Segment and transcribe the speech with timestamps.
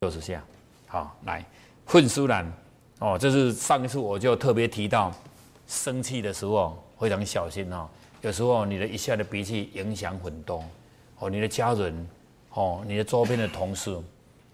[0.00, 0.40] 六十下，
[0.86, 1.44] 好，来，
[1.84, 2.46] 混苏兰，
[3.00, 5.10] 哦，这是上一次我就特别提到，
[5.66, 7.88] 生气的时候非常小心哦，
[8.20, 10.62] 有时候你的一下的脾气影响很多，
[11.18, 12.08] 哦，你的家人，
[12.54, 14.00] 哦，你的周边的同事，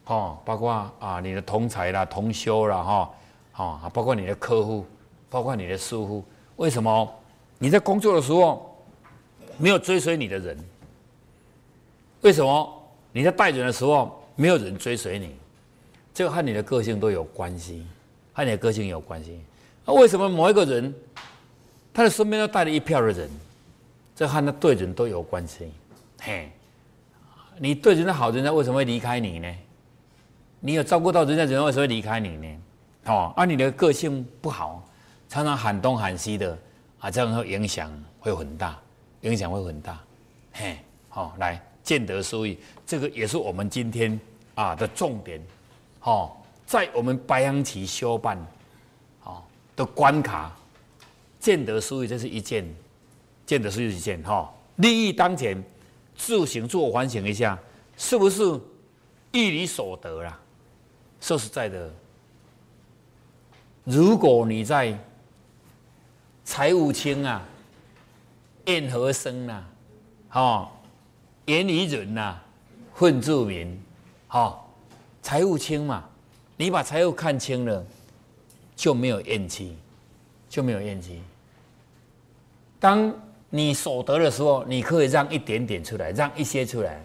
[0.07, 3.11] 哦，包括啊你的同才啦、同修啦，哈，
[3.52, 4.86] 啊，包括你的客户，
[5.33, 6.23] 包括你的疏忽，
[6.57, 7.11] 为什么
[7.59, 8.77] 你在工作的时候
[9.56, 10.56] 没有追随你的人？
[12.20, 14.19] 为什么你在带人的时候？
[14.34, 15.37] 没有人追随你，
[16.15, 17.87] 这个和你的个性都有关系，
[18.33, 19.39] 和你的个性有关系。
[19.84, 20.92] 那为什么某一个人，
[21.92, 23.28] 他的身边都带了一票的人，
[24.17, 25.70] 这和他对人都有关系。
[26.23, 26.51] 嘿，
[27.59, 29.55] 你对人家好，人家为什么会离开你呢？
[30.61, 32.59] 你有照顾到人家，人家为什么会离开你呢？
[33.05, 34.83] 哦，而你的个性不好，
[35.32, 36.59] 常常喊东喊西的，
[36.98, 38.78] 啊，这样会影响会很大，
[39.22, 39.98] 影响会很大。
[40.52, 40.77] 嘿，
[41.08, 41.58] 好，来。
[41.83, 44.20] 见得收益，这个也是我们今天
[44.55, 45.42] 啊的重点，
[46.02, 46.30] 哦，
[46.66, 48.39] 在我们白羊期修办，
[49.24, 49.42] 哦
[49.74, 50.55] 的关卡，
[51.41, 52.64] 见得收益这是一件，
[53.46, 55.61] 见得收益一件哈，利益当前，
[56.14, 57.58] 自行自我反省一下，
[57.96, 58.42] 是不是
[59.33, 60.39] 一理所得啦？
[61.20, 61.91] 说实在的，
[63.83, 64.96] 如果你在
[66.45, 67.43] 财务清啊，
[68.67, 69.65] 宴和生啊，
[70.33, 70.69] 哦。
[71.47, 72.39] 严于人呐，
[72.95, 73.77] 混住民，
[74.31, 74.61] 哦，
[75.23, 76.05] 财务清嘛，
[76.57, 77.85] 你把财务看清了，
[78.77, 79.77] 就没有怨气，
[80.48, 81.20] 就没有怨气。
[82.79, 83.13] 当
[83.51, 87.05] 你所得的时候，你可以让一点点出来，让一些出来，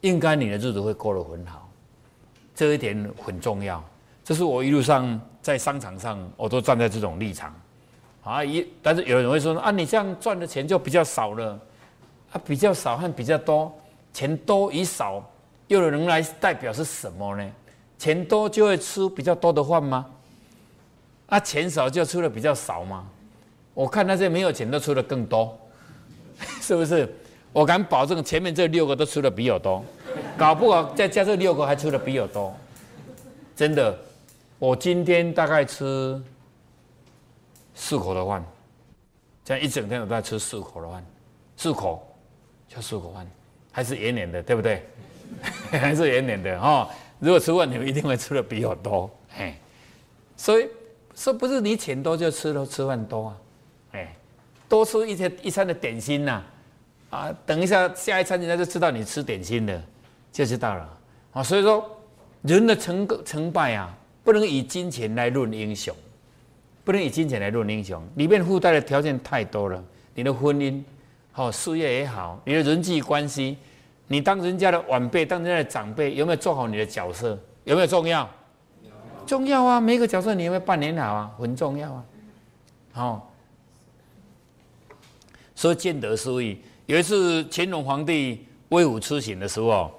[0.00, 1.68] 应该你的日子会过得很好。
[2.54, 3.84] 这一点很重要。
[4.24, 7.54] 这是我一路上在商场上，我都站在这种立场。
[8.24, 11.60] 啊，一但是有人会说啊，你这样赚的钱就比较少了。
[12.32, 13.72] 啊比较少和比较多，
[14.12, 15.22] 钱多与少，
[15.68, 17.48] 又有人来代表是什么呢？
[17.96, 20.04] 钱多就会吃比较多的饭吗？
[21.26, 23.06] 啊，钱少就吃的比较少吗？
[23.72, 25.56] 我看那些没有钱都吃的更多，
[26.60, 27.08] 是不是？
[27.52, 29.84] 我敢保证前面这六个都吃的比我多，
[30.36, 32.52] 搞不好再加这六个还吃的比我多，
[33.54, 33.96] 真的。
[34.58, 36.20] 我今天大概吃
[37.74, 38.44] 四口的饭，
[39.44, 41.04] 这样一整天都在吃四口的饭，
[41.56, 42.08] 四口。
[42.66, 43.30] 叫四口饭，
[43.70, 44.82] 还是圆脸的，对不对？
[45.70, 46.88] 还是圆脸的哈。
[47.20, 49.56] 如果吃饭，你们一定会吃的比我多，哎。
[50.36, 50.66] 所以
[51.14, 53.36] 说，不是你钱多就吃了吃饭多啊，
[53.92, 54.16] 哎，
[54.68, 56.42] 多吃一些一餐的点心呐，
[57.10, 59.80] 啊，等一下下一餐人家就知道你吃点心的，
[60.32, 60.98] 就知道了
[61.34, 61.42] 啊。
[61.42, 61.88] 所以说，
[62.42, 65.94] 人的成成败啊，不能以金钱来论英雄，
[66.84, 69.82] 不能以金钱来论英雄，里面附带的条件太多了，
[70.14, 70.82] 你的婚姻。
[71.32, 73.56] 好，事业也好，你的人际关系，
[74.06, 77.36] 你当人家的晚辈，当人家的长辈，有没有做好你的角色？
[77.64, 78.28] 有没有重要？
[79.26, 79.80] 重要啊！
[79.80, 81.30] 每个角色你有没有扮演好啊？
[81.38, 82.04] 很重要啊！
[82.92, 83.32] 好，
[85.54, 86.60] 所以见得收益。
[86.86, 89.90] 有一次乾隆皇帝威武出行的时候，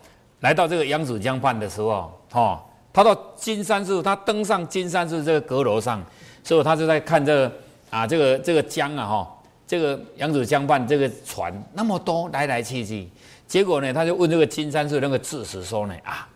[0.41, 2.63] 来到这个扬子江畔的时候，哈，
[2.94, 6.02] 他到金山寺，他登上金山寺这个阁楼上，
[6.45, 7.51] 所以他就在看这个
[7.89, 9.31] 啊，这个这个江啊，哈。
[9.67, 13.09] 这个扬子江畔这个船那么多来来去去，
[13.47, 16.29] 结果呢，他就问这个金山寺那个智识说呢啊，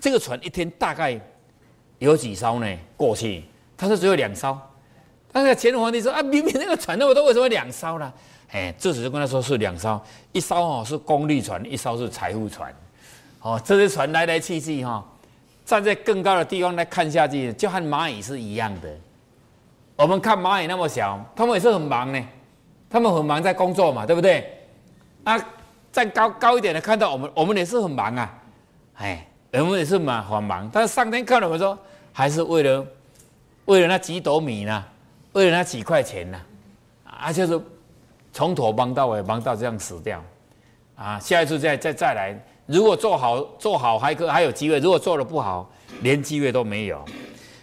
[0.00, 1.16] 这个船一天大概
[2.00, 3.44] 有几艘呢过去？
[3.76, 4.58] 他说只有两艘。
[5.30, 8.12] 但是乾隆皇帝说啊，明明那个船那么多，为什么两艘呢？
[8.50, 10.02] 哎，智识就跟他说是两艘，
[10.32, 12.74] 一艘哦是功利船，一艘是财富船。
[13.42, 15.08] 哦，这些船来来去去哈，
[15.64, 18.88] 站在更高的地方来看下去，就和蚂蚁是一样的。
[20.02, 22.20] 我们看蚂蚁那么小，他们也是很忙呢。
[22.90, 24.52] 他们很忙在工作嘛，对不对？
[25.22, 25.38] 啊，
[25.92, 28.38] 再高高一点的看到我们，我们也是很忙啊，
[28.96, 30.68] 哎，我们也是蛮很忙。
[30.72, 31.78] 但是上天看了我们说，
[32.12, 32.84] 还是为了
[33.66, 34.84] 为了那几斗米呢，
[35.34, 36.40] 为了那几块钱呢，
[37.04, 37.60] 啊，就是
[38.32, 40.20] 从头忙到尾，忙到这样死掉，
[40.96, 45.70] 啊，下一次再再再来，如果做好做好还可还有机会，如果做的不好，
[46.00, 47.00] 连机会都没有。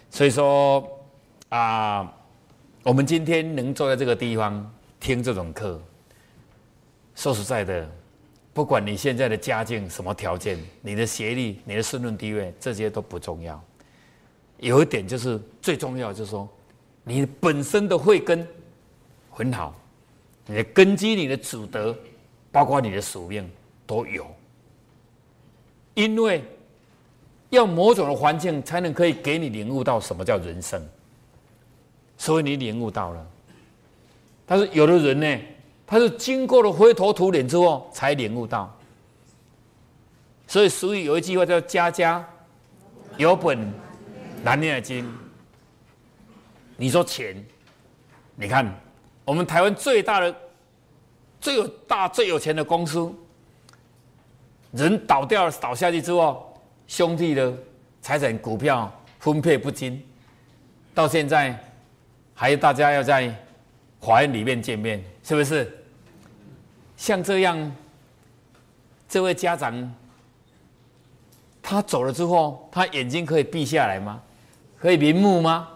[0.08, 0.82] 所以说
[1.50, 2.10] 啊，
[2.82, 4.70] 我们今天能坐在这个地方。
[5.00, 5.80] 听这种课，
[7.14, 7.90] 说实在的，
[8.52, 13.58] 不管你现在的家境什么条件，你的学历、你的身份地位，这些都不重要。
[14.58, 16.46] 有一点就是最重要，就是说
[17.02, 18.46] 你本身的慧根
[19.30, 19.74] 很好，
[20.44, 21.96] 你的根基、你的祖德，
[22.52, 23.50] 包括你的属命
[23.86, 24.26] 都有。
[25.94, 26.44] 因为
[27.48, 30.86] 要某种的环境，才能可以给你领悟到什么叫人生。
[32.20, 33.26] 所以你领悟到了。
[34.44, 35.40] 但是有的人呢，
[35.86, 38.70] 他是经过了灰头土脸之后才领悟到。
[40.46, 42.22] 所以俗语有一句话叫“家家
[43.16, 43.72] 有本
[44.44, 45.10] 难念的经”。
[46.76, 47.42] 你说钱，
[48.34, 48.70] 你看
[49.24, 50.34] 我们台湾最大的、
[51.40, 53.10] 最有大、最有钱的公司，
[54.72, 57.50] 人倒掉了、倒下去之后，兄弟的
[58.02, 60.06] 财产、股票分配不均，
[60.92, 61.58] 到现在
[62.40, 63.30] 还有大家要在
[64.00, 65.70] 法院里面见面，是不是？
[66.96, 67.76] 像这样，
[69.06, 69.94] 这位家长，
[71.60, 74.22] 他走了之后，他眼睛可以闭下来吗？
[74.78, 75.68] 可以瞑目吗？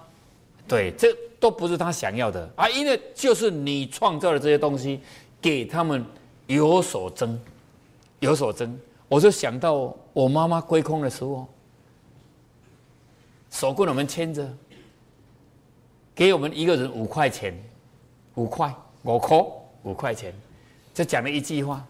[0.66, 2.66] 对，这都不是他想要的啊！
[2.70, 5.02] 因为就是你创造的这些东西，
[5.42, 6.02] 给他们
[6.46, 7.38] 有所争，
[8.20, 8.80] 有所争。
[9.06, 11.46] 我就想到我妈妈归空的时候，
[13.50, 14.50] 手棍我们牵着，
[16.14, 17.54] 给我们一个人五块钱，
[18.34, 18.72] 五块，
[19.02, 20.32] 我扣五块钱，
[20.92, 21.84] 就讲了一句话：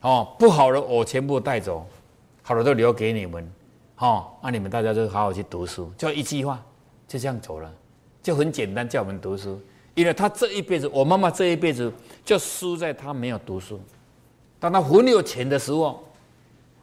[0.00, 1.86] 哦，不好的我全部带走，
[2.42, 3.52] 好的都留给你们，
[3.98, 6.64] 哦，那你们大家就好好去读书，就一句话，
[7.06, 7.72] 就这样走了。
[8.22, 9.60] 就很简单，叫我们读书，
[9.94, 11.92] 因为他这一辈子，我妈妈这一辈子
[12.24, 13.80] 就输在他没有读书。
[14.58, 16.02] 当他很有钱的时候，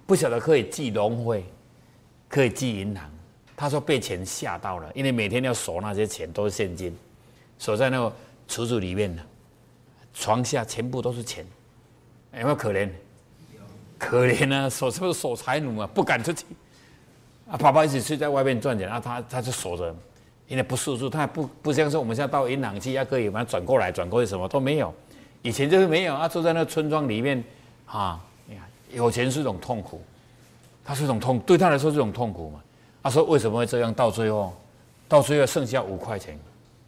[0.06, 1.44] 不晓得可以寄农会，
[2.30, 3.10] 可以寄银行。
[3.63, 6.94] 他说被钱吓到了，因为每天要锁那些钱都是现金，
[7.57, 8.13] 锁在那个
[8.45, 9.24] 橱子里面的，
[10.13, 11.45] 床下全部都是钱，
[12.33, 12.89] 有没有可怜？
[13.98, 15.89] 可怜啊，守是不是守财奴啊？
[15.94, 16.45] 不敢出去。
[17.50, 19.95] 啊，爸爸一直睡在外面赚钱，啊，他他就锁着。
[20.50, 24.94] 因为不速速，他不不像说我们现在到银行去，要可以把它转过来，转过去什么都没有。
[25.42, 27.42] 以前就是没有啊，住在那村庄里面，
[27.86, 30.01] 啊，你看有钱是一种痛苦，
[30.83, 32.62] 他是一种痛，对他来说是一种痛苦嘛。
[33.03, 33.94] 他说为什么会这样？
[33.94, 34.53] 到最后，
[35.07, 36.39] 到最后剩下五块钱，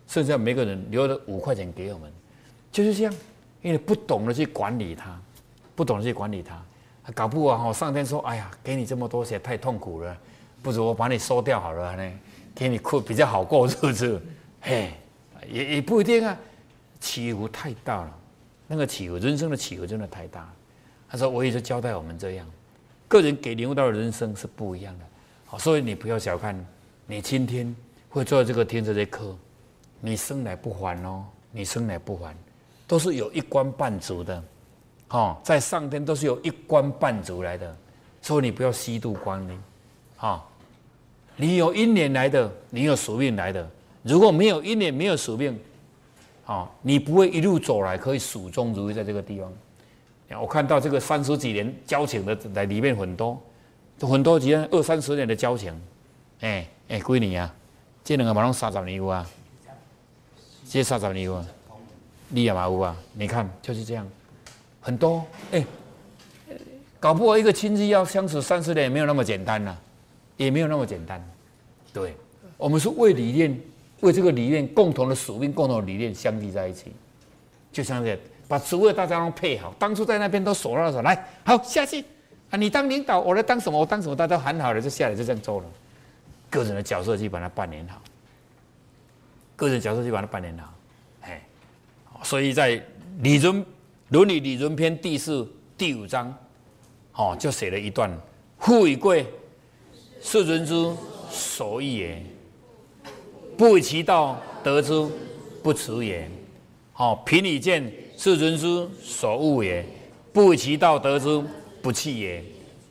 [0.08, 2.12] 剩下每个人留了五块钱给我们，
[2.72, 3.14] 就是这样。
[3.62, 5.20] 因为不懂得去管理他，
[5.76, 6.64] 不懂得去管理他，
[7.14, 10.16] 搞不好上天说：“哎呀，给你这么多钱太痛苦了，
[10.62, 12.20] 不如我把你收掉好了呢。”
[12.56, 14.22] 给你过比较好过日子，
[14.62, 14.94] 嘿，
[15.50, 16.38] 也也不一定啊，
[17.02, 18.18] 起伏太大了，
[18.68, 20.50] 那个起伏，人生的起伏真的太大。
[21.10, 22.48] 他说，我也是交代我们这样，
[23.10, 25.06] 个人给领悟到的人生是不一样的。
[25.46, 26.66] 好，所以你不要小看，
[27.06, 27.74] 你今天
[28.10, 29.36] 会做这个听这些课，
[30.02, 32.36] 你生来不还哦，你生来不还，
[32.88, 34.44] 都是有一官半足的，
[35.08, 37.78] 哈，在上天都是有一官半足来的，
[38.22, 39.60] 所以你不要虚度光阴，
[40.18, 40.44] 哈。
[41.38, 43.70] 你有因缘来的，你有宿命来的。
[44.04, 45.60] 如果没有因缘，没有宿命，
[46.46, 49.52] 啊，你不会一路走来可以始终如一在这个地方。
[50.42, 53.38] 我看到这个三十几年交情的在里面很多，
[54.02, 55.74] 很多几二三十年的交情。
[56.42, 57.54] 哎哎，闺女啊，
[58.04, 59.26] 这两个马上三十年有啊，
[60.70, 61.46] 这三十年有啊，
[62.30, 62.96] 你也嘛有啊？
[63.14, 64.08] 你看就是这样，
[64.82, 65.66] 很多哎，
[67.00, 69.76] 搞不好一个亲戚要相处三十年也没有那么简单呐。
[70.38, 71.26] 也没有那么简单，
[71.94, 72.14] 对，
[72.58, 73.58] 我们是为理念，
[74.02, 76.92] 为这个理念共同的使命、共同的理念相聚在一起，
[77.72, 82.04] 就像这把职位大家都配好，当初在那边都锁了手，来，好下去。
[82.50, 82.58] 啊！
[82.58, 83.80] 你当领导，我来当什么？
[83.80, 84.16] 我当什么？
[84.16, 85.66] 大家都喊好了就下来，就这样做了。
[86.50, 88.02] 个人的角色去把它扮演好，
[89.56, 90.74] 个人角色去把它扮演好，
[91.22, 91.42] 哎，
[92.24, 92.72] 所以在
[93.20, 93.66] 《理论
[94.10, 96.34] 伦理理论篇》第四、第五章，
[97.14, 98.12] 哦，就写了一段：
[98.60, 99.26] 富与贵。
[100.22, 100.92] 世尊之
[101.30, 102.24] 所欲也，
[103.56, 105.08] 不为其道得之
[105.62, 106.28] 不辞也。
[106.94, 109.86] 好，贫以见世尊之所恶也，
[110.34, 111.44] 不为其道得之
[111.86, 112.44] 不弃也。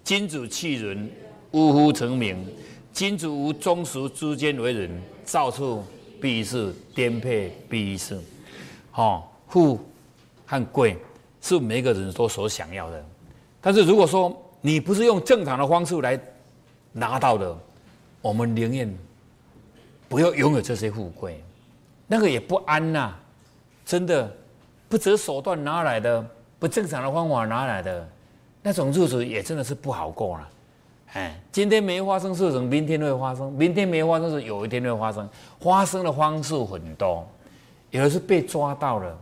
[0.05, 1.11] 君子弃人，
[1.51, 2.47] 呜呼成名。
[2.93, 5.83] 君子无忠实之间为人，造处
[6.21, 8.17] 必是颠沛必是。
[8.93, 9.81] 好，富
[10.47, 10.97] 和贵
[11.41, 13.05] 是每个人都所想要的，
[13.61, 16.21] 但是如果说你不是用正常的方式来。
[16.97, 17.59] 拿到的，
[18.23, 18.97] 我们宁愿
[20.09, 21.43] 不要拥有这些富贵，
[22.07, 23.13] 那个也不安呐，
[23.85, 24.33] 真的
[24.89, 26.25] 不择手段拿来的，
[26.61, 28.09] 不正常的方法拿来的，
[28.65, 30.49] 那种日子也真的是不好过了。
[31.13, 35.29] 哎，今天没发生事情，明天会发生；明天没发生事，有一天会发生。
[35.61, 37.29] 发生的方式很多，
[37.91, 39.19] 有的是被抓到了，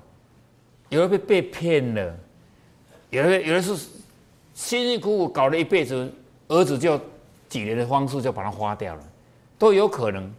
[0.89, 2.15] 有的被被骗了，
[3.11, 3.75] 有的有的是
[4.55, 6.11] 辛辛苦苦搞了一辈子，
[6.49, 6.99] 儿子就。
[7.49, 9.03] 几年的方式就把它花掉了，
[9.59, 10.33] 都有可能，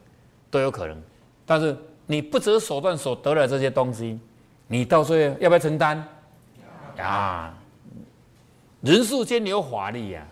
[0.50, 1.00] 都有可能。
[1.46, 4.20] 但是你不择手段所得的这些东西，
[4.66, 6.04] 你到最后要不要承担？
[6.98, 7.56] 啊，
[8.84, 10.28] 人世间有法力呀，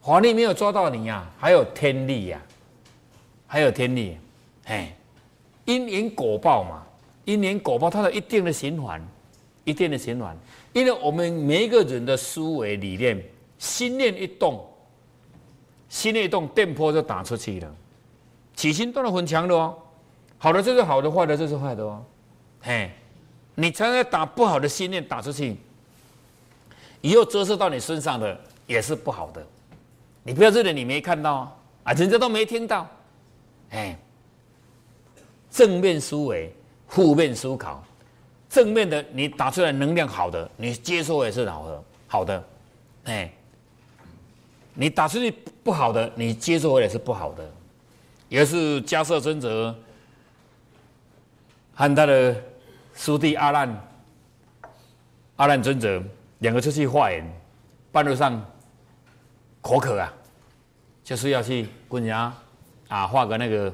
[0.00, 2.40] 法力没有抓到你呀，还有天力呀，
[3.46, 4.16] 还有天力。
[4.64, 4.96] 哎，
[5.66, 6.82] 因缘果报嘛，
[7.26, 9.06] 因缘果报，它有一定的循环，
[9.64, 10.34] 一定的循环。
[10.72, 13.22] 因为我们每一个人的思维理念，
[13.58, 14.66] 心念一动，
[15.90, 17.74] 心念一动，电波就打出去了。
[18.54, 19.76] 起心动念很强的哦，
[20.38, 22.02] 好的就是好的，坏的就是坏的哦。
[22.62, 22.90] 嘿，
[23.54, 25.54] 你常常打不好的心念打出去，
[27.00, 29.44] 以后折射到你身上的也是不好的。
[30.22, 32.86] 你不要认为你没看到啊，啊人家都没听到。
[33.70, 33.98] 哎，
[35.50, 36.52] 正面思维，
[36.86, 37.82] 负面思考。
[38.50, 42.44] 正面的，你打出来能量好的，你接收也是好的，好的。
[43.04, 43.30] 哎，
[44.74, 45.30] 你打出去
[45.62, 47.50] 不好的，你接收也是不好的。
[48.28, 49.74] 也是迦摄尊者
[51.74, 52.36] 和他的
[52.94, 53.88] 师弟阿难，
[55.36, 56.02] 阿难尊者
[56.38, 57.24] 两个出去化缘，
[57.90, 58.44] 半路上
[59.60, 60.12] 口渴啊，
[61.02, 62.32] 就是要去跟人家
[62.88, 63.72] 啊化个那个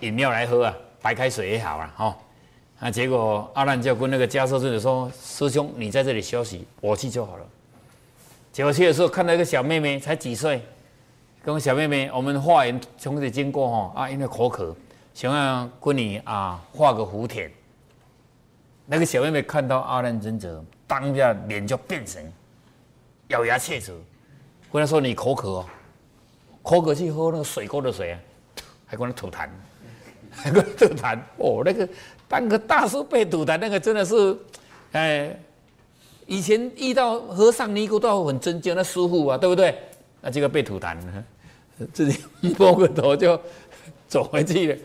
[0.00, 2.16] 饮料来喝啊，白开水也好啊，哈。
[2.80, 7.46] 啊，结果阿难就跟那个迦摄尊者说：“师兄，你在这里休息，我去就好了。”
[8.50, 10.62] 结果去的时候看到一个小妹妹，才几岁。
[11.42, 14.74] 跟小妹妹，我们化缘从这里经过哈啊，因为口渴，
[15.12, 17.50] 想要跟你啊画个福田。
[18.92, 22.20] 那个小妹妹看到阿难尊者，当下脸就变成
[23.28, 23.94] 咬牙切齿，
[24.72, 25.64] 跟他说：“你口渴，
[26.60, 28.20] 口渴去喝那个水沟的水啊，
[28.86, 29.48] 还跟他吐痰，
[30.32, 31.62] 还跟他吐痰哦。
[31.64, 31.88] 那个
[32.26, 34.36] 当个大师被吐痰，那个真的是，
[34.90, 35.38] 哎，
[36.26, 39.78] 以前遇到和尚尼姑都很尊敬那师傅啊，对不对？”
[40.20, 41.24] 那这个被吐痰了，
[41.92, 42.24] 自己
[42.58, 43.40] 摸个头就
[44.08, 44.78] 走回去了。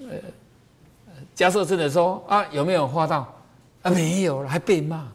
[0.00, 0.16] 呃，
[1.40, 3.26] 迦摄真的说啊，有没有画到？
[3.80, 5.10] 啊，没有了，还被骂。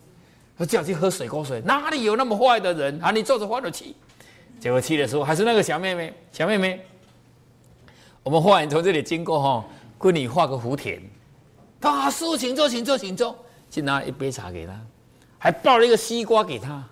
[0.58, 3.12] 他叫去喝水沟水，哪里有那么坏的人啊？
[3.12, 3.96] 你坐着发了气，
[4.60, 6.84] 结果气的时候还是那个小妹妹，小妹妹，
[8.24, 9.65] 我们画完从这里经过哈，
[10.00, 11.00] 给你画个福田。
[11.79, 13.38] 他师请坐，请坐，请坐，
[13.70, 14.74] 去拿一杯茶给他，
[15.38, 16.84] 还抱了一个西瓜给他。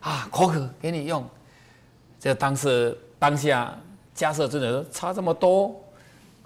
[0.00, 1.22] 啊，口渴，给你用。
[2.18, 3.78] 这当时当下，
[4.14, 5.78] 加设真的说差这么多，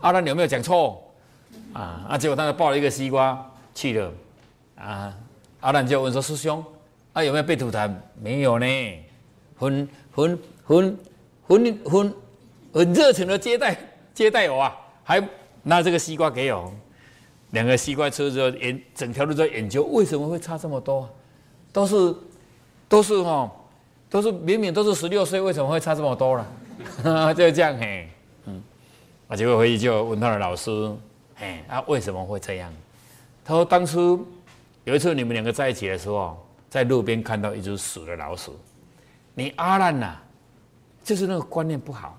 [0.01, 1.01] 阿难有没有讲错？
[1.75, 4.13] 啊，啊，结果他抱了一个西瓜去了，
[4.77, 5.15] 啊，
[5.61, 6.65] 阿难就问说：“师兄，
[7.13, 7.95] 啊有没有被吐痰？
[8.19, 8.67] 没有呢，
[9.57, 10.99] 很很很
[11.47, 12.15] 很很
[12.73, 13.77] 很热情的接待
[14.15, 15.23] 接待我啊，还
[15.63, 16.73] 拿这个西瓜给我，
[17.51, 21.09] 两个西瓜车子研整条路在研究为什么会差这么多，
[21.73, 22.15] 都是
[22.89, 23.51] 都是哈。”
[24.11, 26.47] 都是明明都是十六岁，为什么会差这么多了？
[27.35, 28.09] 就这样嘿，
[28.45, 28.63] 嗯，
[29.27, 30.71] 啊，结果回去就问他的老师，
[31.37, 32.73] 嘿，啊，为什么会这样？
[33.45, 34.27] 他说当初
[34.85, 38.59] 有一次你们两个在一起的时候，在路边看到一只死的老鼠，
[39.35, 40.17] 你阿烂呐，
[41.03, 42.19] 就是那个观念不好，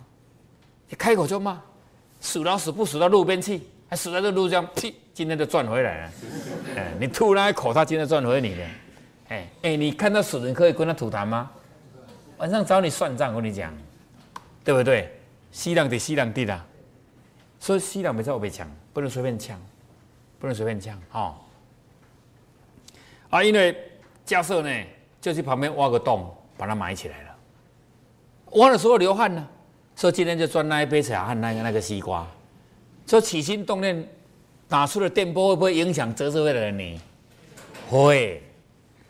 [0.90, 1.62] 你开口就骂，
[2.20, 6.12] 死老鼠不死到路边去，还死在这路上，屁，今天就赚回来了，
[6.78, 8.64] 哎，你吐那一口，他今天赚回你的，
[9.30, 11.50] 哎哎，你看到死人可以跟他吐痰吗？
[12.38, 13.74] 晚上找你算账，我跟你讲，
[14.64, 15.10] 对不对？
[15.52, 16.62] 西凉的西凉地的，
[17.62, 19.60] 所以西凉没在我被抢，不能随便抢，
[20.40, 21.38] 不能随便抢，哈。
[23.30, 23.78] 啊，因为
[24.24, 24.86] 加设呢，
[25.20, 27.36] 就去旁边挖个洞，把它埋起来了。
[28.52, 29.46] 挖的时候流汗呢，
[29.98, 32.26] 所以今天就赚那一杯茶和那个那个西瓜。
[33.06, 34.08] 说起心动念
[34.70, 36.98] 打出的电波会不会影响折射回来的你？
[37.90, 38.42] 会。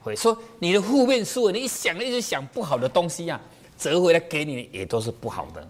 [0.01, 3.39] 会说你的负面思维，你一想一直想不好的东西呀，
[3.77, 5.67] 折回来给你也都是不好的。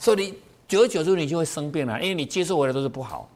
[0.00, 0.34] 所以你
[0.68, 3.28] 久而久之你就会生病了，因为你接受回来都是不好。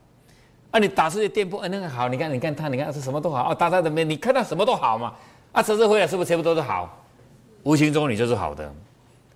[0.70, 4.04] 啊，你打出去店铺，哎，那个好，你看，你看他，你看是什么都好哦，打他怎么？
[4.04, 5.14] 你看到什么都好嘛？
[5.52, 6.96] 啊，折射回来是不是全部都是好？
[7.62, 8.72] 无形中你就是好的，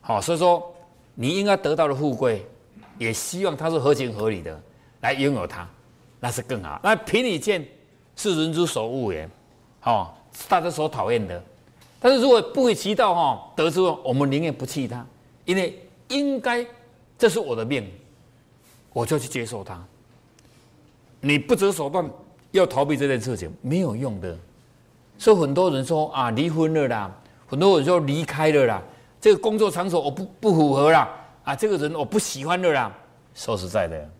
[0.00, 0.74] 好，所以说
[1.14, 2.46] 你应该得到的富贵，
[2.98, 4.60] 也希望它是合情合理的
[5.00, 5.68] 来拥有它，
[6.20, 6.80] 那是更好。
[6.82, 7.66] 那凭你见
[8.14, 9.28] 是人之所恶也，
[9.80, 10.12] 好。
[10.50, 11.42] 大家所讨厌的，
[11.98, 15.02] 但是如果不会祈祷哈，得知我们宁愿不弃他，
[15.46, 16.62] 因为应该
[17.18, 17.90] 这是我的命，
[18.92, 19.82] 我就去接受它。
[21.20, 22.08] 你不择手段
[22.50, 24.36] 要逃避这件事情没有用的，
[25.18, 28.82] 所以很多人说啊离婚了啦，很多人说离开了啦，
[29.20, 31.08] 这个工作场所我不不符合啦，
[31.44, 32.92] 啊这个人我不喜欢了啦。
[33.34, 34.10] 说实在的，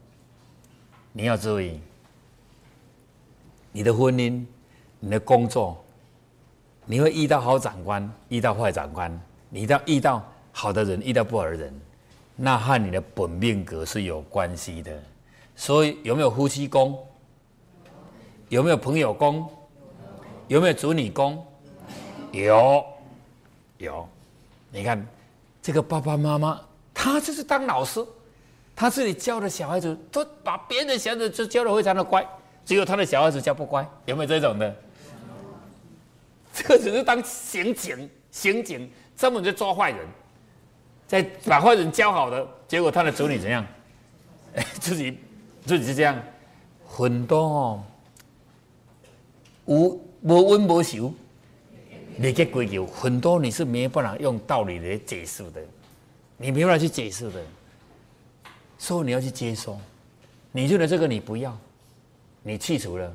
[1.12, 1.80] 你要注意，
[3.72, 4.44] 你的婚姻，
[5.00, 5.82] 你的工作。
[6.88, 11.80] 你会遇到好长官，遇到坏长官，你到遇到好的人，遇到不好的人，
[12.36, 15.02] 那和你的本命格是有关系的。
[15.54, 17.02] 所以有没有夫妻宫？
[18.48, 19.48] 有没有朋友宫？
[20.46, 21.44] 有没有子女宫？
[22.30, 22.84] 有，
[23.78, 24.06] 有。
[24.70, 25.04] 你看
[25.62, 26.60] 这个爸爸妈妈，
[26.92, 28.04] 他就是当老师，
[28.74, 32.24] 他自己教的小孩子都把别人的小孩子就教的非常的乖，
[32.64, 34.76] 只有他的小孩子教不乖，有没有这种的？
[36.52, 40.06] 这个只是当刑警，刑警专门去抓坏人，
[41.06, 43.64] 在把坏人教好的，结果他的子女怎样？
[44.80, 45.18] 自己
[45.64, 46.18] 自己是这样，
[46.86, 47.84] 很多哦，
[49.66, 51.12] 无无温无熟，
[52.16, 55.60] 你给归咎很多你是没办法用道理来解释的，
[56.36, 57.40] 你没办法去解释的。
[58.78, 59.78] 所以你要去接收，
[60.52, 61.56] 你觉得这个你不要，
[62.42, 63.12] 你去除了，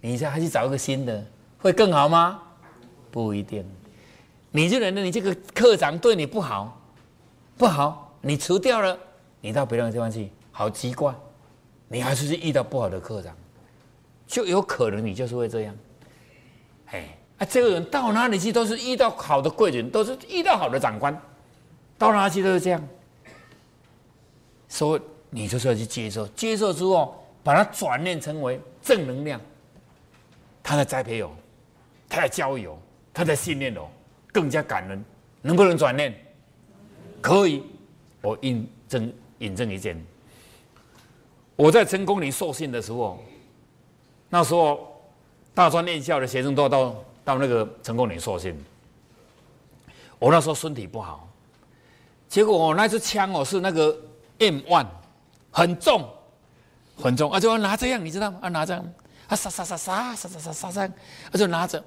[0.00, 1.24] 你再还去找一个新的，
[1.58, 2.40] 会更好吗？
[3.10, 3.64] 不一定。
[4.50, 6.80] 你觉得你这个课长对你不好，
[7.56, 8.98] 不好，你除掉了，
[9.40, 11.14] 你到别的地方去，好奇怪，
[11.88, 13.34] 你还是去遇到不好的课长，
[14.26, 15.74] 就有可能你就是会这样。
[16.86, 21.16] 哎，啊，这个人到哪里去都是遇到好的贵人，都是遇到好的长官，
[21.96, 22.88] 到哪去都是这样。
[24.68, 24.98] 说
[25.30, 29.40] 你就是要去接受，接受之后把它转念成为正能量，
[30.62, 31.32] 他的栽培有，
[32.08, 32.76] 他的交友，
[33.12, 33.86] 他的信念哦，
[34.32, 35.04] 更加感恩，
[35.40, 36.12] 能不能转念？
[37.24, 37.62] 可以，
[38.20, 39.98] 我印证印证一件，
[41.56, 43.18] 我在成功里受训的时候，
[44.28, 45.00] 那时候
[45.54, 48.54] 大专院校的学生都到到那个成功岭受训，
[50.18, 51.26] 我那时候身体不好，
[52.28, 53.98] 结果我那支枪哦是那个。
[54.40, 54.86] M one
[55.52, 56.10] 很重，
[56.96, 58.38] 很重，啊，就拿这样，你知道吗？
[58.42, 58.84] 啊，拿这样，
[59.28, 60.92] 啊，杀杀杀杀杀杀杀杀这样，
[61.30, 61.78] 啊，就拿着，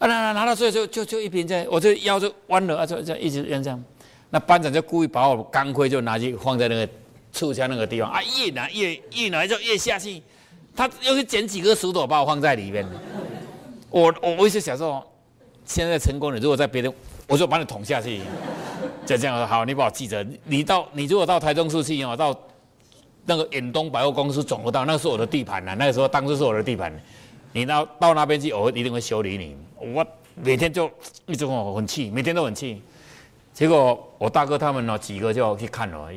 [0.00, 3.84] 啊，拿拿拿到最后就就就一边在，我这腰就弯了，啊，就就一直这样。
[4.30, 6.88] 那班长就故意把我钢盔就拿去放在那个
[7.32, 10.22] 促销那个地方，啊，越拿越越拿就越下去，
[10.76, 12.86] 他又去捡几颗石头把我放在里面。
[13.90, 15.02] 我我我一直想说，
[15.64, 16.92] 现在成功了，如果在别的，
[17.26, 18.20] 我就把你捅下去。
[19.06, 20.24] 就这样说好，你把我记着。
[20.44, 22.38] 你到你如果到台中市去哦，到
[23.24, 25.74] 那个远东百货公司总部到，那是我的地盘呐。
[25.78, 26.92] 那个时候当时是我的地盘，
[27.52, 29.56] 你到到那边去，我一定会修理你。
[29.78, 30.90] 我每天就
[31.26, 32.82] 一直我很气，每天都很气。
[33.58, 36.08] 结果我大哥他们呢几个就要去看了。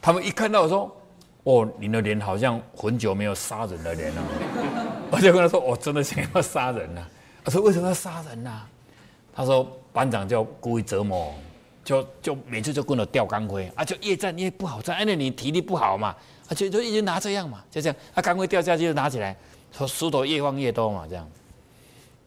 [0.00, 0.96] 他们一看到我说
[1.42, 4.22] ：“哦，你的脸好像很久没有杀人的脸了。
[5.10, 7.04] ”我就跟他说：“我真的想要杀人呐。”
[7.42, 8.62] 他说：“为什么要杀人呐？”
[9.34, 11.34] 他说：“班长就故意折磨。”
[11.82, 16.14] 就就每次就跟着吊钢盔啊，就越战越不好战，因为你体力不好嘛，
[16.48, 19.36] 啊就就一直拿这样嘛，就这样，啊钢盔掉下去就拿起来，
[19.72, 21.28] 说石头越放越多嘛，这样。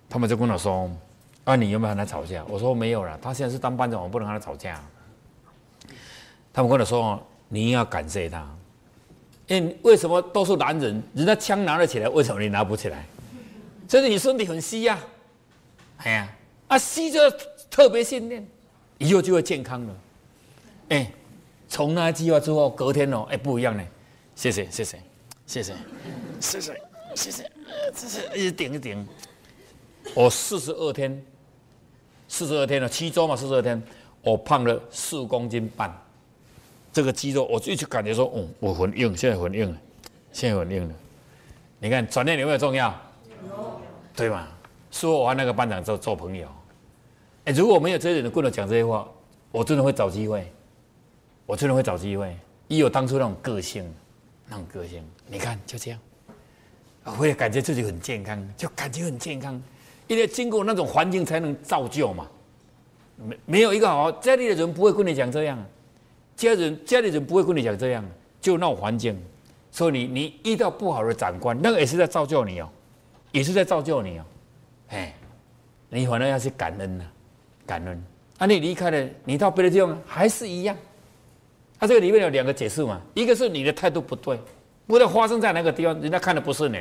[0.10, 0.92] 他们就跟我说
[1.48, 4.84] ：“啊，你有没有和他吵架？”我说：“没有了，他现在是当班长，我不能和他吵架。”
[6.52, 8.46] 他们跟我说：“你要感谢他，
[9.48, 13.06] 因为为什么都是男人，人家枪拿得起来，为什么你拿不起来？
[13.88, 15.00] 就是你身体很虚呀，
[16.00, 16.30] 哎呀，
[16.68, 17.20] 啊虚就
[17.72, 18.46] 特别训练。”
[19.00, 19.96] 以后就会健康了，
[20.90, 21.12] 哎，
[21.70, 23.84] 从那句话之后，隔天哦，哎，不一样呢。
[24.36, 25.00] 谢谢，谢谢，
[25.46, 25.76] 谢谢，
[26.40, 26.82] 谢谢，
[27.16, 27.52] 谢谢，
[27.94, 29.08] 谢谢，一直顶一顶。
[30.16, 31.24] 我四十二天，
[32.28, 33.82] 四十二天了，七周嘛，四十二天，
[34.22, 35.96] 我胖了四公斤半。
[36.94, 39.78] 这个肌肉，我就感觉说，哦，我很硬，现在很硬了，
[40.32, 40.94] 现在很硬了。
[41.80, 42.90] 你看转念有没有重要？
[43.48, 43.82] 有，
[44.16, 44.48] 对吧？
[44.90, 46.48] 说我和那个班长做做朋友。
[47.46, 49.08] 哎，如果没有这些人跟我讲这些话，
[49.52, 50.52] 我真的会找机会，
[51.46, 52.36] 我真的会找机会。
[52.68, 53.90] 一有当初那种个性，
[54.48, 56.00] 那种个性，你看就这样，
[57.04, 59.62] 我会感觉自己很健康，就感觉很健康，
[60.08, 62.28] 因为经过那种环境才能造就嘛。
[63.17, 65.58] 没没有一个好家里的人不会跟你讲这样，
[66.36, 68.06] 家人家里人不会跟你讲这样，
[68.39, 69.20] 就那种环境，
[69.72, 72.70] 所以你你遇到不好的长官，那个也是在造就你哦，
[73.32, 74.26] 也是在造就你哦，
[74.89, 75.13] 哎，
[75.89, 77.06] 你反正要去感恩呐。
[77.65, 78.02] 感恩，
[78.38, 80.74] 啊，你离开了，你到别的地方还是一样。
[81.78, 84.39] 他这个里面有两个解释嘛，一个是你的态度不对，
[84.86, 86.78] 不知道发生在哪个地方，人家看的不是你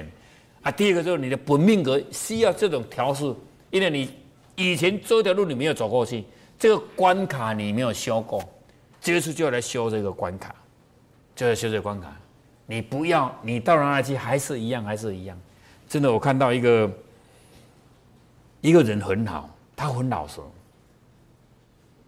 [0.67, 0.71] 啊。
[0.73, 3.33] 第二个就是你的本命格需要这种调试，
[3.71, 4.11] 因为你
[4.57, 6.25] 以前这条路你没有走过去，
[6.59, 8.43] 这个关卡你没有修过，
[9.01, 10.55] 这次就要来修这个关卡，
[11.35, 12.15] 就要修这个关卡。
[12.67, 15.39] 你不要，你到哪里去还是一样，还是一样。
[15.89, 16.91] 真的，我看到一个
[18.61, 20.41] 一个人很好，他很老实。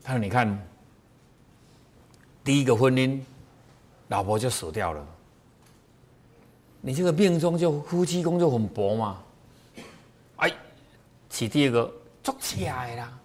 [0.02, 0.58] 他说：“你看，
[2.42, 3.20] 第一个婚姻，
[4.08, 5.06] 老婆就死掉了。
[6.88, 9.18] 你这个命中就夫妻宫就很薄嘛。
[10.36, 10.50] 哎，
[11.28, 13.18] 起第二个做起来了，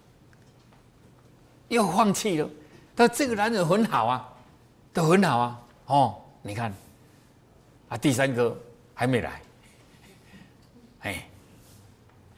[1.69, 2.49] 又放弃了。
[2.93, 4.29] 但这个男人很好啊，
[4.91, 5.61] 都很好啊。
[5.85, 6.73] 哦，你看，
[7.87, 8.53] 啊，第三个
[8.93, 9.41] 还没来。
[11.03, 11.25] 哎，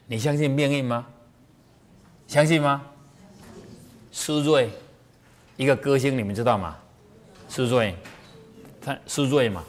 [0.05, 1.07] 你相信命运吗？
[2.27, 2.83] 相信吗？”
[4.13, 4.69] 苏芮，
[5.57, 6.77] 一个歌星，你们知道吗？
[7.49, 7.95] 苏芮，
[8.79, 9.63] 他苏瑞嘛，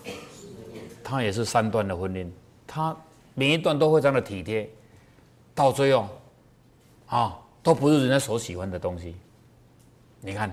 [1.09, 2.29] 他也是三段的婚姻，
[2.66, 2.95] 他
[3.35, 4.69] 每一段都非常的体贴，
[5.55, 6.09] 到最后，
[7.07, 9.14] 啊，都不是人家所喜欢的东西。
[10.21, 10.53] 你看，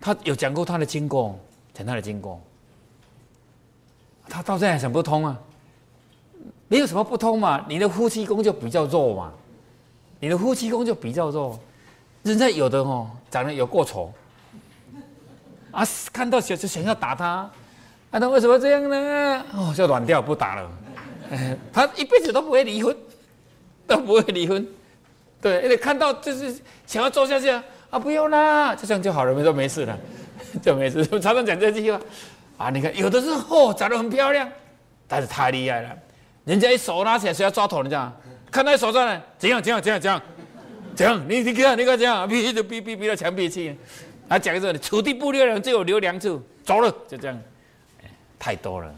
[0.00, 1.38] 他有讲过他的经过，
[1.74, 2.40] 讲他的经过，
[4.30, 5.38] 他到现在想不通啊。
[6.68, 9.30] 没有什么不通嘛，你的夫妻宫就比较弱嘛，
[10.20, 11.60] 你的夫妻宫就比较弱，
[12.22, 14.10] 人家有的哦，长得有过丑，
[15.70, 17.50] 啊，看到小就想要打他，
[18.12, 19.44] 啊，他为什么这样呢？
[19.54, 20.70] 哦，就软掉不打了，
[21.72, 22.94] 他一辈子都不会离婚，
[23.88, 24.64] 都不会离婚，
[25.40, 26.54] 对，因为看到就是
[26.86, 29.98] 想要做下去啊，啊，不用啦，就这样就好了，没说没事了，
[30.62, 31.04] 就没事。
[31.06, 31.98] 常常讲这句话，
[32.58, 34.46] 啊，你看有的是哦，长得很漂亮，
[35.08, 35.88] 但是太厉害了。
[36.44, 37.80] 人家一手拿起来，谁要抓头？
[37.80, 38.12] 人家
[38.50, 40.20] 看他手上呢，怎样怎样怎样怎样
[40.94, 41.18] 怎样？
[41.26, 43.74] 你你看你看这样，逼就逼逼逼到墙壁去。
[44.28, 47.38] 他讲说：“土地不留人，只有留梁处。”走了，就这样。
[48.42, 48.92] 太多了，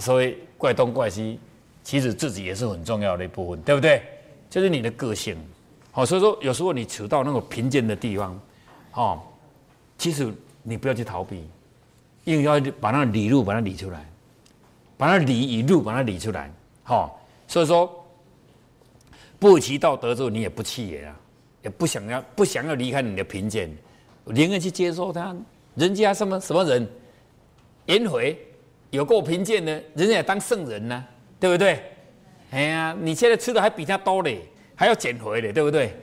[0.00, 1.38] 所以怪东怪西，
[1.84, 4.02] 其实自己也是很重要的一部分，对不对？
[4.48, 5.36] 就是你的个性。
[5.92, 8.40] 好，所以说有时候你处到那个贫贱的地方，
[8.94, 9.20] 哦，
[9.98, 11.46] 其实你不要去逃避，
[12.24, 14.02] 因为要把那个理路把它理出来。
[14.98, 16.50] 把那理与路，把它理出来，
[16.82, 18.02] 好，所以说
[19.38, 21.14] 不其道德之后，你也不气也啊，
[21.62, 23.70] 也不想要不想要离开你的贫贱，
[24.24, 25.36] 宁愿去接受他。
[25.74, 26.88] 人家什么什么人，
[27.86, 28.38] 颜回
[28.90, 31.04] 有够贫贱的，人家也当圣人呢，
[31.40, 31.82] 对不对？
[32.50, 34.42] 哎呀，你现在吃的还比他多嘞，
[34.74, 35.96] 还要减肥嘞，对不对？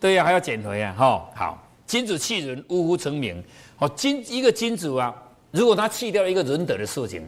[0.00, 3.42] 对呀，还要减肥啊，哈，好，君子弃人，呜呼成名。
[3.76, 5.14] 好，君一个君子啊，
[5.50, 7.22] 如果他弃掉一个仁德的事情。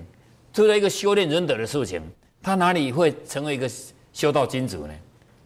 [0.52, 2.00] 做了一个修炼仁德的事情，
[2.40, 3.68] 他哪里会成为一个
[4.12, 4.94] 修道君子呢？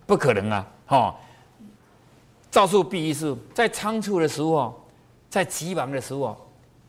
[0.06, 0.70] 不可能啊！
[0.84, 1.16] 哈，
[2.50, 4.86] 造数必一事，在仓促的时候，
[5.30, 6.36] 在急忙的时候，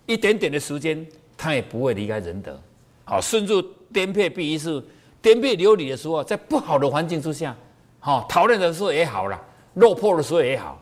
[0.06, 1.08] 一点点的时间，
[1.40, 2.60] 他也不会离开仁德。
[3.06, 3.62] 好，顺住
[3.94, 4.84] 颠沛必一事，
[5.22, 7.56] 颠沛流离的时候，在不好的环境之下，
[8.00, 9.42] 好，讨论的时候也好了，
[9.76, 10.78] 落魄的时候也好，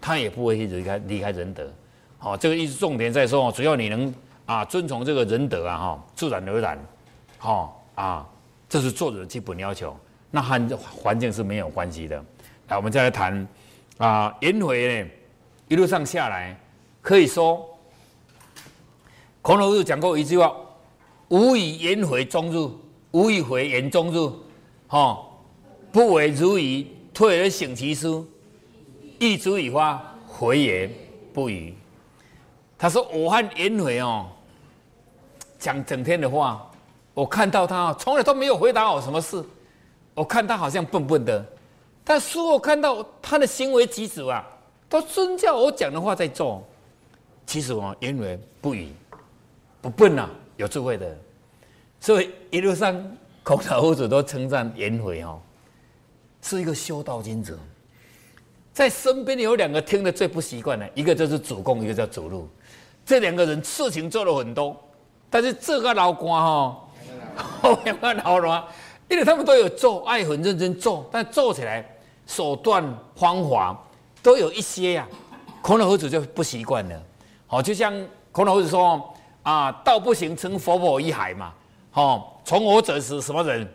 [0.00, 1.72] 他也不会离开离开仁德。
[2.18, 4.12] 好，这个意思重点在说，只要你能。
[4.46, 6.76] 啊，遵从这个仁德啊，哈，自然而然，
[7.38, 8.26] 好啊，
[8.68, 9.96] 这是作者的基本要求。
[10.28, 12.20] 那和环境是没有关系的。
[12.66, 13.46] 来，我们再来谈
[13.98, 15.10] 啊，颜回呢，
[15.68, 16.58] 一路上下来，
[17.00, 17.64] 可以说，
[19.42, 20.54] 孔老夫讲过一句话：
[21.28, 22.70] 无以言回终日，
[23.12, 24.30] 无以回言终日，
[24.86, 25.18] 哈，
[25.90, 28.26] 不为如矣，退而省其书，
[29.18, 30.92] 一足以发回言
[31.32, 31.74] 不语。
[32.76, 34.26] 他说：“我和颜回哦。”
[35.58, 36.70] 讲整天的话，
[37.14, 39.42] 我看到他从来都没有回答我什么事，
[40.14, 41.44] 我看他好像笨笨的，
[42.04, 44.46] 但是我看到他的行为举止啊，
[44.88, 46.62] 都遵照我讲的话在做。
[47.46, 48.90] 其实我因为不语，
[49.80, 51.16] 不笨呐，有智慧的，
[52.00, 52.94] 所以一路上
[53.42, 55.40] 孔老夫子都称赞颜回哦，
[56.42, 57.58] 是一个修道君子。
[58.72, 62.48] 在身边有两个听得最不习惯的，一个就是主公，一个叫主路，
[63.04, 64.76] 这两个人事情做了很多。
[65.28, 66.88] 但是这个老官哈，
[67.62, 68.64] 后面个老官，
[69.08, 71.84] 因为他们都有做，爱很认真做，但做起来
[72.26, 72.84] 手段
[73.16, 73.76] 方法
[74.22, 75.08] 都有一些呀。
[75.62, 77.02] 孔老夫子就不习惯了，
[77.46, 77.92] 好，就像
[78.32, 79.12] 孔老夫子说
[79.50, 81.52] 啊，道不行，成佛佛一海嘛。
[81.90, 83.66] 好，从我者是什么人？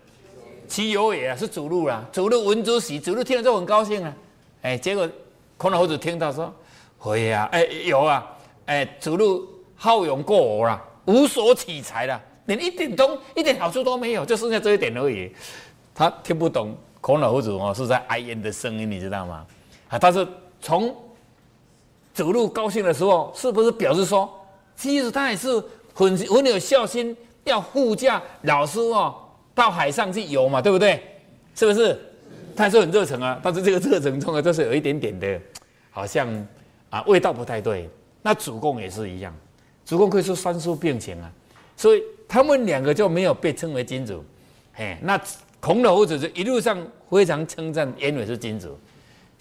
[0.69, 2.01] 其有也是主路啦。
[2.13, 4.13] 主路闻之喜，主路听了就很高兴啊。
[4.61, 5.09] 哎，结果
[5.57, 6.53] 孔老夫子听到说，
[6.97, 8.25] 会啊，哎有啊，
[8.67, 10.81] 哎主路好勇过我啦。
[11.03, 15.29] 无所取材了，连一点东一点好处都没有，就剩下这一点而已。
[15.93, 19.45] 他听不懂孔老夫子哦是在哀怨的声音，你知道吗？
[19.89, 20.25] 啊，但是
[20.61, 20.95] 从
[22.13, 24.33] 走路高兴的时候，是不是表示说，
[24.75, 25.49] 其实他也是
[25.93, 29.15] 很很有孝心，要护驾老师哦
[29.53, 31.01] 到海上去游嘛，对不对？
[31.55, 31.97] 是不是？
[32.55, 35.39] 他是很热诚啊，但是这个热诚中啊，就是有一点点的，
[35.91, 36.27] 好像
[36.89, 37.89] 啊味道不太对。
[38.21, 39.35] 那主公也是一样。
[39.85, 41.31] 主公可以说三叔病情啊，
[41.77, 44.23] 所以他们两个就没有被称为君主。
[44.73, 45.19] 嘿，那
[45.59, 46.77] 孔老夫子就一路上
[47.09, 48.77] 非常称赞颜回是君主，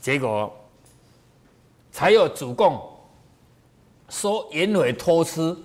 [0.00, 0.52] 结果
[1.92, 2.80] 才有主公
[4.08, 5.56] 说颜回偷吃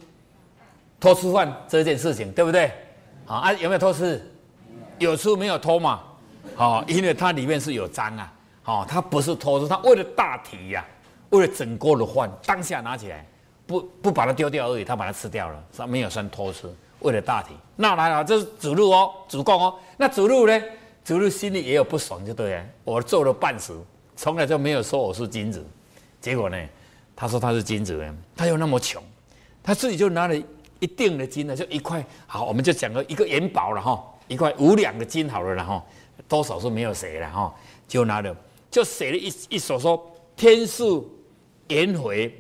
[1.00, 2.72] 偷吃饭这件事情，对不对？
[3.26, 4.22] 好啊，有没有偷吃？
[4.98, 6.02] 有吃没有偷嘛？
[6.56, 8.34] 好，因为它里面是有脏啊。
[8.64, 10.86] 好，它不是偷吃，他为了大体呀，
[11.30, 13.26] 为了整锅的饭，当下拿起来。
[13.66, 16.68] 不不把它丢掉而已，他把它吃掉了，上没有算偷吃，
[17.02, 17.50] 为了大体。
[17.76, 19.76] 那来了，这是主路哦，主公哦。
[19.96, 20.60] 那主路呢？
[21.06, 22.66] 主路心里也有不爽，就对了。
[22.84, 23.80] 我做了半死，
[24.16, 25.64] 从来就没有说我是金子，
[26.20, 26.58] 结果呢，
[27.20, 29.04] 他说他是金子人，他又那么穷，
[29.62, 30.34] 他自己就拿了
[30.80, 32.02] 一定的金呢，就一块。
[32.26, 35.84] 好，我们就讲个一个元宝了哈，一块五两的金好了然后
[36.30, 37.54] 多少是没有写了哈，
[37.90, 38.34] 就拿着
[38.72, 40.02] 就写了一一首说
[40.38, 41.14] 天数
[41.68, 42.34] 颜回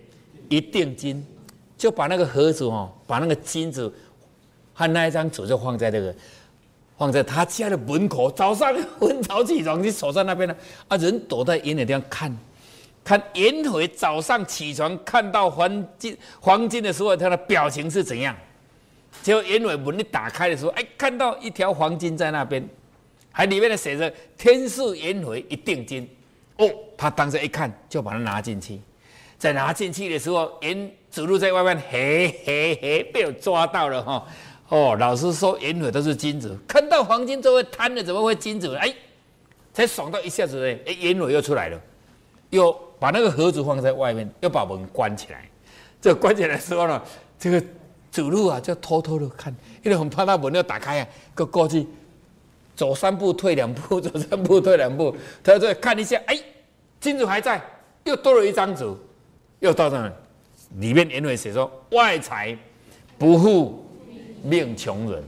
[0.47, 1.27] 一定金，
[1.77, 3.93] 就把那个盒子哦，把那个金子
[4.73, 6.15] 和那一张纸就放在这个。
[6.97, 10.55] 放在他家的门口，早上很早起床就守在那边了。
[10.89, 12.37] 啊，人躲在阴的地方看，
[13.03, 18.35] 看颜回早上起床看到黄金黄金的时候，他的表情是怎样？
[19.23, 22.63] 结果颜回门一打开的时候，哎，看到一条黄金在那边，
[23.31, 26.07] 还里面的写着“天赐颜回一锭金”。
[26.57, 28.79] 哦，他当时一看，就把它拿进去。
[29.37, 34.27] 在拿进去的时候，颜子路在外面，嘿嘿嘿，被我抓到了哈。
[34.67, 38.75] 哦，老师说颜回都是金子，看到黄金就会贪的，怎么会金子？
[38.75, 38.93] 哎，
[39.73, 41.81] 才爽到一下子呢，哎，颜回又出来了，
[42.49, 45.47] 又把那个盒子放在外面，又把门关起来。
[46.01, 47.01] 这关起来的时候呢，
[47.37, 47.63] 这个
[48.11, 51.85] 走路啊就偷偷的看，因为很怕那门要打开啊，就过去
[52.75, 56.39] 走三步退两步，走三步退两步，他再看一下，哎，
[56.99, 57.61] 金主还在，
[58.03, 58.85] 又多了一张纸，
[59.59, 60.11] 又到那
[60.77, 62.57] 里面颜回写说外财
[63.17, 63.85] 不富。
[64.41, 65.21] 命穷人，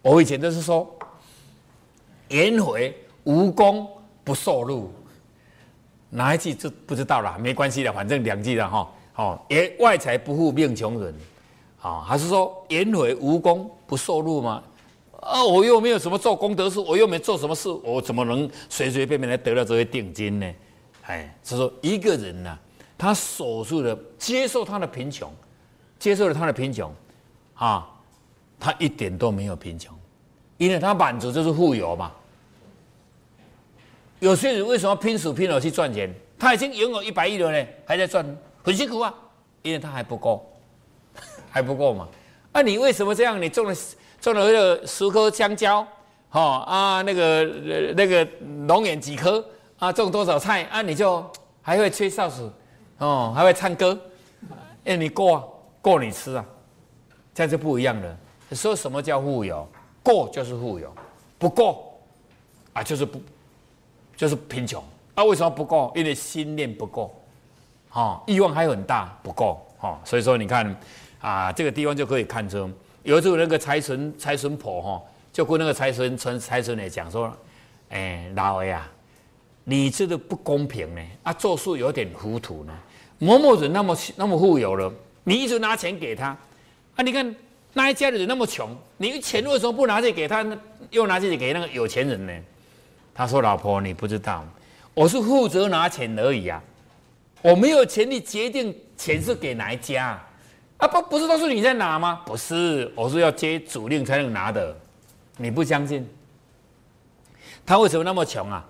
[0.00, 0.90] 我以前都是说，
[2.28, 3.86] 颜回无功
[4.24, 4.90] 不受禄，
[6.14, 8.90] 哪一句就不知道了，没关系的，反正两句了哈。
[9.16, 11.14] 哦，颜外财不富命穷人，
[11.80, 14.62] 啊，还是说颜回无功不受禄吗？
[15.20, 20.54] 啊，我又没有什么做功德事，我又没做什么事，我怎么能随随便便来得到这些定金呢？
[21.06, 22.58] 哎，是说一个人呢，
[22.98, 25.32] 他所述的接受他的贫穷，
[25.98, 26.92] 接受了他的贫穷，
[27.54, 27.88] 啊。
[28.64, 29.92] 他一点都没有贫穷，
[30.56, 32.12] 因为他满足就是富有嘛。
[34.22, 36.08] 有些人为什么拼死拼活去赚钱？
[36.38, 38.24] 他已经拥有一百亿了呢，还在赚，
[38.62, 39.12] 很辛苦啊，
[39.62, 40.48] 因为他还不够，
[41.50, 42.06] 还不够嘛。
[42.52, 43.42] 啊，你为什么这样？
[43.42, 43.74] 你种了
[44.20, 45.84] 种了那个十颗香蕉，
[46.30, 47.44] 哦啊，那个
[47.96, 48.24] 那个
[48.68, 49.44] 龙眼几颗
[49.76, 50.80] 啊，种多少菜啊？
[50.82, 51.28] 你就
[51.60, 52.48] 还会吹哨子，
[52.98, 53.98] 哦，还会唱歌，
[54.84, 55.42] 哎，你够啊，
[55.80, 56.44] 够你吃啊，
[57.34, 58.16] 这样就不一样了。
[58.52, 59.68] 说什么叫富有？
[60.00, 60.94] 够就是富有，
[61.40, 62.00] 不够
[62.72, 63.20] 啊，就是不，
[64.22, 64.80] 就是贫穷。
[65.16, 65.92] 啊，为什么不够？
[65.96, 67.12] 因为心念不够，
[67.88, 70.00] 哈，欲望还很大，不够，哈。
[70.04, 70.76] 所以说，你看
[71.20, 72.70] 啊，这个地方就可以看出，
[73.02, 77.36] 有时候那个财神财神婆哈，就跟那个财神财财神来讲说，
[77.88, 78.88] 哎，老魏啊，
[79.64, 82.72] 你这个不公平呢，啊，做事有点糊涂呢。
[83.18, 84.92] 某某人那么那么富有了，
[85.24, 86.28] 你一直拿钱给他，
[86.94, 87.34] 啊，你看。
[87.74, 90.46] 那一家的人那么穷，你钱为什么不拿去给他，
[90.90, 92.32] 又拿去给那个有钱人呢？
[93.14, 94.44] 他说：“老婆，你不知道，
[94.94, 96.62] 我是负责拿钱而已啊，
[97.42, 100.18] 我没有权利决定钱是给哪一家
[100.78, 100.88] 啊！
[100.88, 102.20] 不，不是都是你在拿吗？
[102.24, 104.76] 不是，我是要接主令才能拿的。
[105.36, 106.08] 你不相信？
[107.64, 108.64] 他为什么那么穷啊？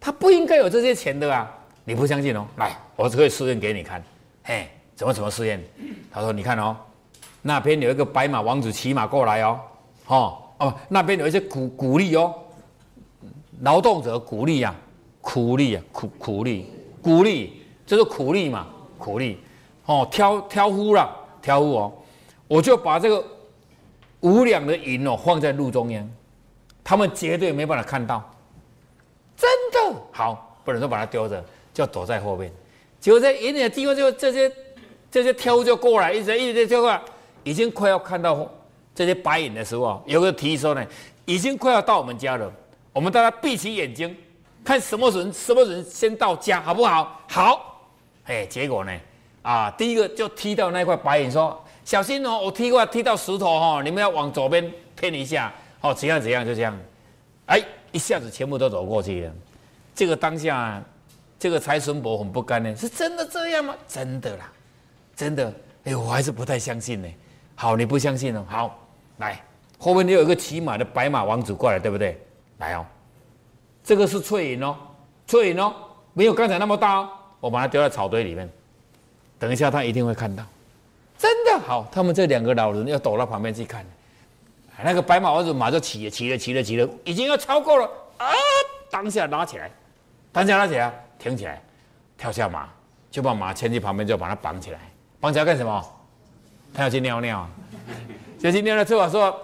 [0.00, 1.50] 他不应该有这些钱的啊！
[1.84, 2.46] 你不相信哦？
[2.56, 4.02] 来，我可以试验给你看。
[4.44, 5.62] 嘿，怎么怎么试验？
[6.10, 6.76] 他说：你看哦。”
[7.40, 9.60] 那边有一个白马王子骑马过来哦，
[10.06, 12.34] 哦哦，那边有一些鼓鼓励哦，
[13.60, 14.74] 劳动者苦力呀，
[15.20, 16.70] 苦力呀，苦苦力，
[17.02, 18.66] 苦力，这是苦力嘛，
[18.98, 19.38] 苦力，
[19.86, 21.10] 哦，挑挑夫了，
[21.42, 21.92] 挑夫哦，
[22.46, 23.24] 我就把这个
[24.20, 26.08] 五两的银哦放在路中央，
[26.84, 28.22] 他们绝对没办法看到，
[29.36, 31.44] 真的好，不能说把它丢着，
[31.74, 32.52] 就躲在后面，
[33.00, 34.52] 结果在远点的地方就这些
[35.10, 37.00] 这些挑夫就过来，一直一直就过来。
[37.44, 38.46] 已经快要看到
[38.94, 40.86] 这些白影的时候，有个提说呢，
[41.24, 42.52] 已经快要到我们家了。
[42.92, 44.16] 我们大家闭起眼睛，
[44.64, 47.20] 看什么人什么人先到家，好不好？
[47.28, 47.80] 好。
[48.24, 48.92] 哎，结果呢，
[49.42, 56.76] 啊，第一个就踢到那块白影，说小心哦，我踢过踢到石头哦，你们要往左边偏一下，哦，怎样怎样，就这样。
[57.46, 59.32] 哎，一下子全部都走过去了。
[59.94, 60.82] 这个当下，
[61.38, 63.74] 这个财神伯很不甘呢，是真的这样吗？
[63.86, 64.52] 真的啦，
[65.16, 65.52] 真的。
[65.84, 67.08] 哎，我还是不太相信呢。
[67.54, 68.44] 好，你不相信哦？
[68.46, 68.78] 好，
[69.16, 69.42] 来，
[69.78, 72.20] 后面你有一个骑马的白马王子过来，对不对？
[72.58, 72.84] 来哦，
[73.82, 74.76] 这个是翠影哦，
[75.26, 75.74] 翠影哦，
[76.12, 77.10] 没有刚才那么大哦。
[77.40, 78.48] 我把它丢在草堆里面，
[79.38, 80.44] 等一下他一定会看到。
[81.16, 83.84] 真的好，他们这两个老人要躲到旁边去看。
[84.84, 88.26] 那个白马王子马就骑了，骑了，骑了，骑了，已经要超过了啊！
[88.90, 89.70] 当下拉起来，
[90.30, 91.60] 当下拉起来，停起来，
[92.16, 92.68] 跳下马，
[93.10, 94.78] 就把马牵去旁边，就把它绑起来。
[95.20, 95.84] 绑起来干什么？
[96.72, 97.48] 他要去尿尿，
[98.38, 98.84] 就去尿尿。
[98.84, 99.36] 之后说，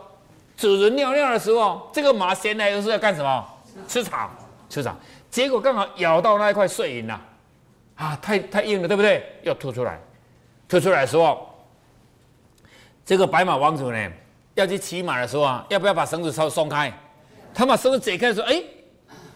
[0.57, 3.45] 主人尿尿的时候，这个马闲来又是要干什么？
[3.89, 4.31] 吃草，
[4.69, 4.95] 吃草。
[5.31, 7.21] 结果刚好咬到那一块碎银了，
[7.97, 9.25] 啊，太太硬了，对不对？
[9.43, 9.99] 要吐出来，
[10.69, 11.49] 吐出来的时候，
[13.05, 14.13] 这个白马王子呢，
[14.55, 16.93] 要去骑马的时候啊，要不要把绳子稍松开？
[17.53, 18.63] 他把绳子解开的时候，哎，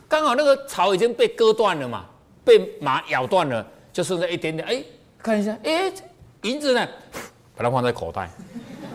[0.08, 2.04] 刚好那个草已经被割断了嘛，
[2.44, 4.66] 被马咬断了，就剩下一点点。
[4.68, 4.82] 哎，
[5.20, 5.92] 看一下，哎，
[6.42, 6.88] 银子呢？
[7.56, 8.30] 把它放在口袋，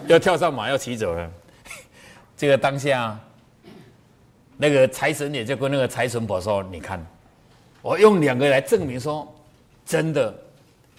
[0.07, 1.29] 要跳上马要骑走了。
[2.35, 3.17] 这个当下，
[4.57, 7.03] 那个财神也就跟那个财神婆说：“你看，
[7.81, 9.33] 我用两个来证明说，
[9.85, 10.33] 真的，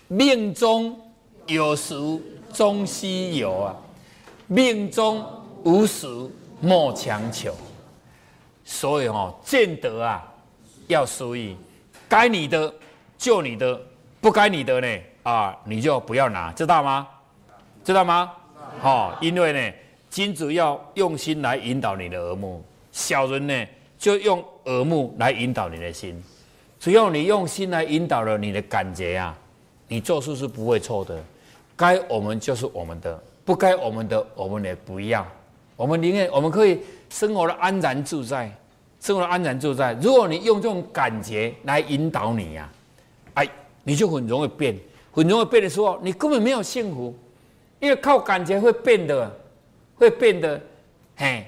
[0.09, 0.99] 命中
[1.47, 1.95] 有时
[2.53, 3.77] 终须有啊，
[4.47, 5.25] 命中
[5.63, 6.07] 无时
[6.61, 7.55] 莫强求。
[8.65, 10.25] 所以哦，见得啊，
[10.87, 11.57] 要注意，
[12.09, 12.73] 该你的
[13.19, 13.81] 就你的，
[14.21, 17.07] 不该你的呢啊，你就不要拿，知道吗？”
[17.85, 18.33] 知道吗？
[18.81, 19.77] 好，因为呢，
[20.15, 23.67] 金主要用心来引导你的耳目，小人呢
[23.99, 26.23] 就用耳目来引导你的心。
[26.79, 29.37] 只要你用心来引导了你的感觉啊，
[29.89, 31.21] 你做事是不会错的。
[31.75, 35.27] 该我们就是我们的，不该我们的我们也不要。
[35.75, 36.79] 我们宁愿我们可以
[37.11, 38.49] 生活的安然自在，
[39.01, 39.95] 生活的安然自在。
[39.95, 42.71] 如果你用这种感觉来引导你呀，
[43.35, 43.49] 哎，
[43.83, 44.79] 你就很容易变，
[45.11, 47.13] 很容易变的时候，你根本没有幸福。
[47.81, 49.31] 因为靠感觉会变的，
[49.97, 50.61] 会变得，
[51.17, 51.47] 嘿，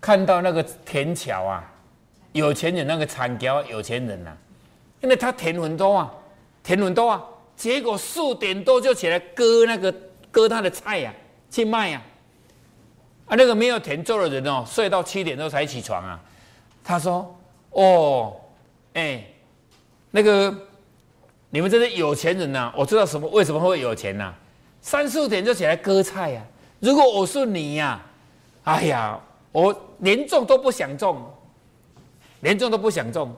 [0.00, 1.72] 看到那个田桥啊，
[2.32, 4.30] 有钱人那个产条有钱人呐，
[5.00, 6.12] 因为他田很多啊，
[6.62, 7.22] 田很多啊，
[7.56, 9.94] 结果四点多就起来割那个
[10.30, 11.14] 割他的菜呀，
[11.50, 12.02] 去卖呀，
[13.26, 16.20] 啊，那个没有田做的人哦，睡到七点多才起床啊，
[16.82, 17.38] 他说，
[17.70, 18.36] 哦，
[18.94, 19.24] 哎，
[20.10, 20.54] 那个
[21.50, 24.32] 你们这些有钱人呐，我知道什么为什么会有钱呐？
[24.80, 26.42] 三四点就起来割菜呀！
[26.80, 28.00] 如果我是你呀，
[28.64, 29.20] 哎呀，
[29.52, 31.22] 我连种都不想种，
[32.40, 33.34] 连种都不想种，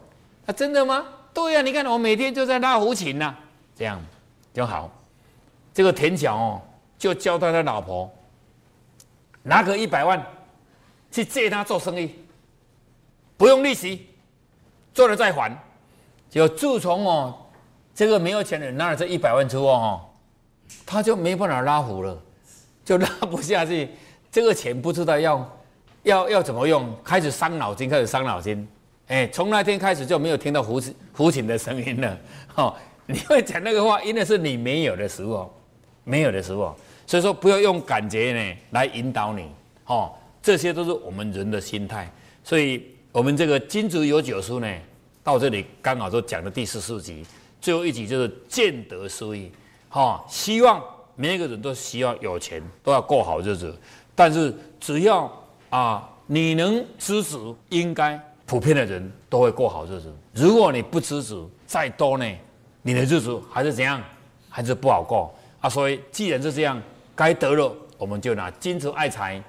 [0.47, 1.05] 啊，真的吗？
[1.35, 3.35] 对呀，你看我每天就在拉胡琴呐，
[3.77, 4.01] 这样
[4.55, 4.91] 就好。
[5.75, 6.63] 这个田桥哦，
[6.99, 8.11] 就教他的老婆
[9.43, 10.25] 拿个一百万
[11.11, 12.15] 去借他做生意，
[13.37, 14.07] 不用利息，
[14.95, 15.51] 做了再还。
[16.31, 17.35] 就自从哦，
[17.95, 20.01] 这个没有钱的人拿了这一百万之后哦。
[20.87, 22.19] 他就没办法拉胡了，
[22.85, 23.89] 就拉不下去。
[24.31, 25.59] 这个钱不知道要
[26.05, 28.67] 要要怎么用，开始伤脑筋，开始伤脑筋。
[29.09, 30.81] 哎，从那天开始就没有听到胡
[31.13, 32.19] 胡琴的声音了。
[32.55, 32.75] 哦，
[33.07, 35.53] 你会讲那个话，因为是你没有的时候，
[36.05, 36.75] 没有的时候。
[37.07, 39.51] 所以说，不要用感觉呢来引导你。
[39.87, 42.11] 哦，这些都是我们人的心态。
[42.43, 44.73] 所以，我们这个金竹有九书呢，
[45.23, 47.27] 到这里刚好就讲的第十四集，
[47.61, 49.53] 最后一集就是见得收益。
[49.91, 50.83] 哈，希望
[51.15, 53.77] 每一个人都希望有钱，都要过好日子。
[54.15, 55.31] 但是只要
[55.71, 57.37] 啊，你能支持，
[57.69, 60.13] 应该普遍的人都会过好日子。
[60.33, 62.27] 如果你不支持，再多呢，
[62.83, 64.03] 你的日子还是怎样，
[64.49, 65.69] 还是不好过啊。
[65.69, 66.81] 所以既然是这样，
[67.15, 69.43] 该得了，我们就拿金子爱财，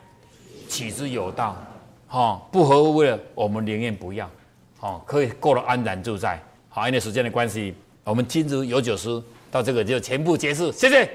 [0.69, 1.55] 取之有道。
[2.07, 4.29] 哈，不合乎的，我们宁愿不要。
[4.77, 6.41] 好，可以过得安然自在。
[6.69, 7.73] 好，因为时间的关系，
[8.03, 9.21] 我们金子有酒师。
[9.49, 11.07] 到这个就全部结束，谢谢。